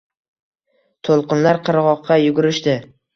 [1.09, 2.75] To`lqinlar qirg`oqqa yugurishdi